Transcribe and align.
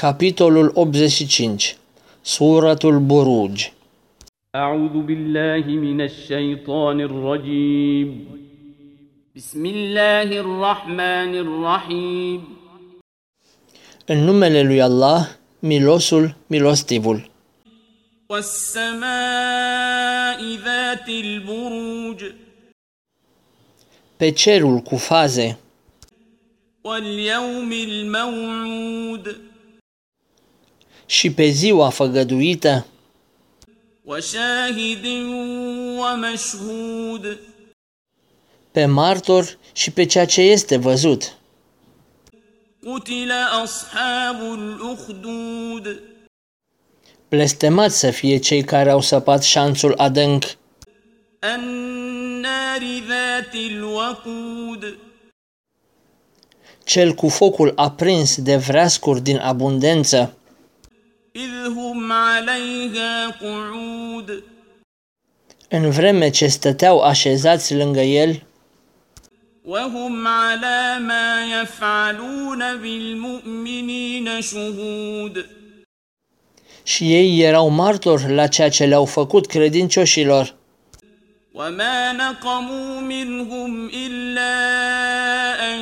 Capitolul 0.00 0.72
85 0.74 1.76
Suratul 2.20 2.98
Buruj. 2.98 3.72
أعوذ 4.54 5.02
بالله 5.02 5.64
من 5.66 6.00
الشيطان 6.00 7.00
الرجيم. 7.00 8.08
بسم 9.36 9.66
الله 9.66 10.40
الرحمن 10.40 11.34
الرحيم. 11.34 12.58
În 14.06 14.18
numele 14.24 14.62
lui 14.62 14.80
Allah, 14.80 15.28
milosul, 15.58 16.36
milostivul. 16.46 17.30
والسماء 18.28 19.00
ذات 20.64 21.08
البروج. 21.08 22.24
Pe 24.16 24.30
cerul 24.30 24.78
cu 24.78 24.96
faze, 24.96 25.58
واليوم 26.84 27.72
الموعود. 27.72 29.49
și 31.10 31.30
pe 31.30 31.46
ziua 31.46 31.88
făgăduită. 31.88 32.86
Pe 38.70 38.84
martor 38.84 39.58
și 39.72 39.90
pe 39.90 40.04
ceea 40.04 40.26
ce 40.26 40.40
este 40.40 40.76
văzut. 40.76 41.36
Blestemați 47.28 47.98
să 47.98 48.10
fie 48.10 48.36
cei 48.38 48.64
care 48.64 48.90
au 48.90 49.00
săpat 49.00 49.42
șanțul 49.42 49.94
adânc. 49.96 50.44
Cel 56.84 57.14
cu 57.14 57.28
focul 57.28 57.72
aprins 57.76 58.40
de 58.42 58.56
vreascuri 58.56 59.20
din 59.20 59.36
abundență. 59.36 60.34
إذ 62.10 62.16
هم 62.16 62.18
عليها 62.18 63.30
قعود. 63.30 64.42
În 65.68 65.90
vreme 65.90 66.30
ce 66.30 66.46
stăteau 66.46 67.00
așezați 67.00 67.74
lângă 67.74 68.00
el, 68.00 68.42
وهم 69.64 70.26
على 70.26 70.98
ما 71.06 71.60
يفعلون 71.60 72.62
بالمؤمنين 72.80 74.40
شهود. 74.40 75.46
și 76.84 77.14
ei 77.14 77.40
erau 77.40 77.68
martori 77.68 78.34
la 78.34 78.46
ceea 78.46 78.68
ce 78.68 78.84
le-au 78.84 79.04
făcut 79.04 79.46
credincioșilor. 79.46 80.54
وما 81.54 82.12
نقموا 82.12 83.00
منهم 83.00 83.90
إلا 83.94 84.54
أن 85.74 85.80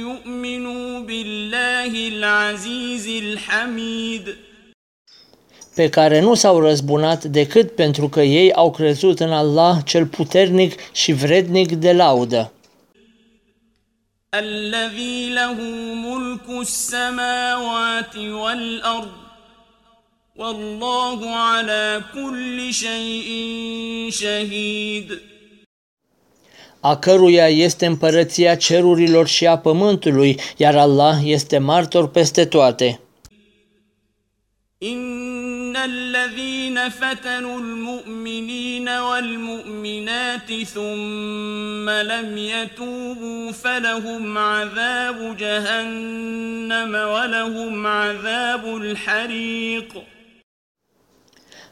يؤمنوا 0.00 1.00
بالله 1.00 2.08
العزيز 2.08 3.06
الحميد. 3.06 4.36
pe 5.75 5.89
care 5.89 6.19
nu 6.19 6.33
s-au 6.33 6.59
răzbunat 6.59 7.23
decât 7.23 7.71
pentru 7.71 8.09
că 8.09 8.21
ei 8.21 8.53
au 8.53 8.71
crezut 8.71 9.19
în 9.19 9.31
Allah 9.31 9.77
cel 9.85 10.05
puternic 10.05 10.91
și 10.91 11.11
vrednic 11.11 11.71
de 11.71 11.93
laudă, 11.93 12.51
الذي 14.33 15.29
له 15.33 15.57
ملك 16.07 16.47
السماوات 16.61 18.15
والأرض 18.15 19.11
والله 20.35 21.19
على 21.29 22.01
كل 22.13 22.73
شيء 22.73 23.29
شهيد 24.11 25.21
a 26.79 26.97
căruia 26.97 27.47
este 27.47 27.85
împărăția 27.85 28.55
cerurilor 28.55 29.27
și 29.27 29.47
a 29.47 29.57
pământului, 29.57 30.39
iar 30.57 30.75
Allah 30.75 31.17
este 31.23 31.57
martor 31.57 32.09
peste 32.09 32.45
toate. 32.45 32.99
إن 35.71 35.75
الذين 35.75 36.89
فتنوا 36.89 37.59
المؤمنين 37.59 38.89
والمؤمنات 38.89 40.49
ثم 40.73 41.89
لم 41.89 42.37
يتوبوا 42.37 43.51
فلهم 43.51 44.37
عذاب 44.37 45.37
جهنم 45.37 46.93
ولهم 47.13 47.87
عذاب 47.87 48.63
الحريق 48.81 50.03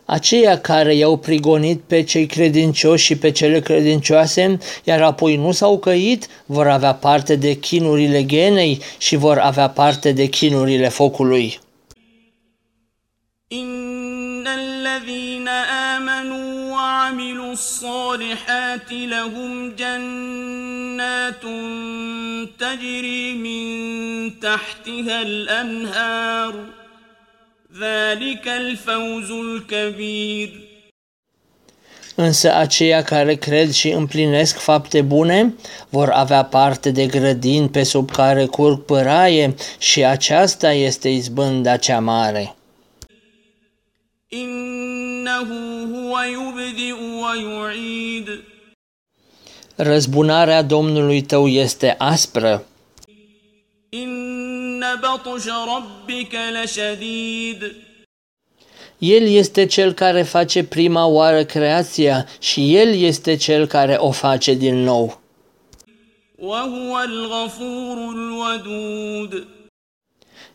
Aceia 0.07 0.61
care 0.61 0.95
i-au 0.95 1.17
prigonit 1.17 1.81
pe 1.87 2.03
cei 2.03 2.25
credincioși 2.25 3.05
și 3.05 3.17
pe 3.17 3.31
cele 3.31 3.59
credincioase, 3.59 4.57
iar 4.83 5.01
apoi 5.01 5.35
nu 5.35 5.51
s-au 5.51 5.77
căit, 5.77 6.27
vor 6.45 6.67
avea 6.67 6.93
parte 6.93 7.35
de 7.35 7.53
chinurile 7.53 8.25
genei 8.25 8.81
și 8.97 9.15
vor 9.15 9.37
avea 9.37 9.69
parte 9.69 10.11
de 10.11 10.25
chinurile 10.25 10.89
focului. 10.89 11.59
إن 13.53 14.47
الذين 14.47 15.47
آمنوا 15.47 16.71
وعملوا 16.71 17.51
الصالحات 17.51 18.91
لهم 18.91 19.75
جنات 19.75 21.41
تجري 22.59 23.33
من 23.33 24.39
تحتها 24.39 25.21
الأنهار 25.21 26.53
ذلك 27.79 28.47
الفوز 28.47 29.31
الكبير 29.31 30.75
Însă 32.17 32.53
aceia 32.53 33.03
care 33.03 33.35
cred 33.35 33.71
și 33.71 33.89
împlinesc 33.89 34.57
fapte 34.57 35.01
bune 35.01 35.53
vor 35.89 36.09
avea 36.09 36.43
parte 36.43 36.91
de 36.91 37.05
grădini 37.05 37.69
pe 37.69 37.83
sub 37.83 38.11
care 38.11 38.45
curg 38.45 38.85
păraie 38.85 39.55
și 39.77 40.05
aceasta 40.05 40.71
este 40.71 41.09
izbânda 41.09 41.77
cea 41.77 41.99
mare. 41.99 42.55
إنه 45.29 45.49
هو 45.93 46.13
يبدئ 46.19 46.93
ويعيد 47.21 48.27
Răzbunarea 49.77 50.61
Domnului 50.61 51.21
tău 51.21 51.47
este 51.47 51.95
aspră, 51.97 52.65
إن 53.93 54.83
بطش 55.01 55.45
ربك 55.47 56.35
لشديد 56.63 57.75
El 58.97 59.27
este 59.27 59.65
cel 59.65 59.93
care 59.93 60.21
face 60.23 60.63
prima 60.63 61.05
oară 61.05 61.43
creația 61.43 62.27
și 62.39 62.75
El 62.75 62.93
este 62.93 63.35
cel 63.35 63.67
care 63.67 63.95
o 63.99 64.11
face 64.11 64.53
din 64.53 64.75
nou. 64.75 65.19
وهو 66.37 66.99
الغفور 67.03 67.97
الودود 68.15 69.47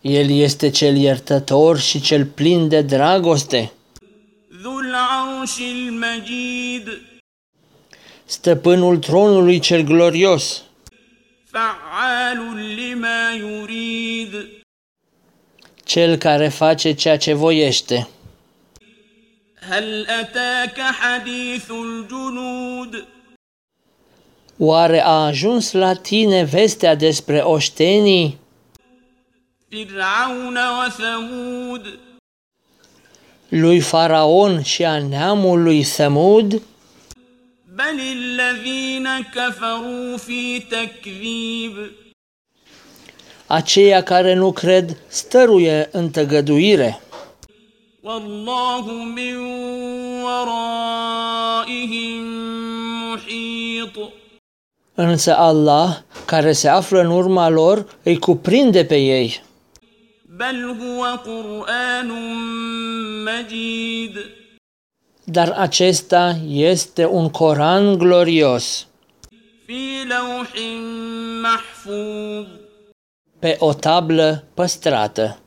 El 0.01 0.31
este 0.31 0.71
cel 0.71 0.97
iertător 0.97 1.79
și 1.79 2.01
cel 2.01 2.25
plin 2.25 2.69
de 2.69 2.81
dragoste, 2.83 3.61
ذو 3.61 3.84
العرش 5.45 5.61
المجيد 5.61 6.89
stăpânul 8.25 8.99
tronului 8.99 9.59
cel 9.59 9.83
glorios, 9.83 10.63
فعال 11.53 12.39
لما 12.77 13.33
يريد 13.35 14.49
cel 15.85 16.17
care 16.17 16.49
face 16.49 16.93
ceea 16.93 17.17
ce 17.17 17.33
voiește. 17.33 18.09
هل 19.61 20.07
أتاك 20.09 20.81
حديث 20.81 21.71
الجنود 21.71 23.05
Oare 24.63 25.01
a 25.05 25.25
ajuns 25.27 25.73
la 25.73 25.93
tine 25.95 26.43
vestea 26.45 26.95
despre 26.95 27.39
oștenii 27.39 28.39
فرعون 29.73 30.59
وثمود 30.59 31.99
lui 33.49 33.81
Faraon 33.81 34.63
și 34.63 34.85
a 34.85 34.99
neamului 34.99 35.83
Samud? 35.83 36.63
بل 37.75 38.01
الذين 38.01 39.07
كفروا 39.35 40.17
في 40.17 40.61
تكذيب 40.61 41.91
Aceia 43.47 44.03
care 44.03 44.35
nu 44.35 44.53
cred 44.53 44.97
stăruie 45.09 45.89
în 45.93 46.11
tăgăduire. 46.11 47.01
والله 48.03 48.85
من 49.17 49.37
ورائهم 50.23 52.25
محيط 53.13 54.13
Însă 54.95 55.37
Allah, 55.37 55.97
care 56.25 56.53
se 56.53 56.69
află 56.69 57.01
în 57.01 57.11
urma 57.11 57.49
lor, 57.49 57.87
îi 58.03 58.19
cuprinde 58.19 58.85
pe 58.85 58.97
ei. 58.97 59.43
بل 60.35 60.65
هو 60.65 61.05
قرآن 61.05 62.09
مجيد 63.25 64.19
Dar 65.33 65.51
acesta 65.51 66.37
este 66.49 67.05
un 67.05 67.31
Coran 67.31 67.97
glorios, 67.99 68.87
في 69.67 70.05
لوح 70.05 70.53
محفوظ 71.43 72.47
pe 73.39 73.57
o 73.59 73.73
tablă 73.73 74.45
păstrată. 74.55 75.39